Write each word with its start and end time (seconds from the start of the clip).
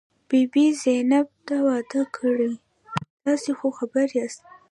بي 0.29 0.41
بي 0.53 0.65
زينت، 0.81 1.27
تا 1.47 1.57
واده 1.67 2.01
کړی؟ 2.15 2.51
تاسې 3.23 3.51
خو 3.57 3.67
خبر 3.77 4.07
یاست. 4.19 4.41